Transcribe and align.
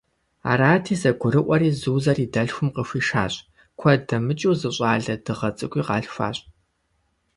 Арати, 0.51 0.95
зэгурыӏуэри 1.01 1.69
Зузэр 1.81 2.17
и 2.25 2.27
дэлъхум 2.33 2.69
къыхуишащ, 2.75 3.33
куэд 3.79 4.01
дэмыкӏыу 4.07 4.55
зы 4.59 4.69
щӏалэ 4.75 5.15
дыгъэ 5.25 5.49
цӏыкӏуи 5.57 5.85
къалъхуащ. 5.87 6.37